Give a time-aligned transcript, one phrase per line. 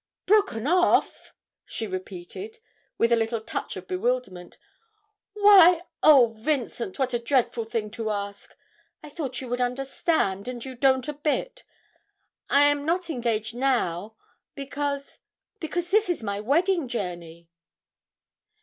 [0.25, 1.31] 'Broken off!'
[1.63, 2.57] she repeated,
[2.97, 4.57] with a little touch of bewilderment.
[5.33, 8.57] 'Why oh, Vincent, what a dreadful thing to ask!
[9.03, 11.63] I thought you would understand, and you don't a bit.
[12.49, 14.15] I am not engaged now,
[14.55, 15.19] because
[15.59, 17.47] because this is my wedding journey!'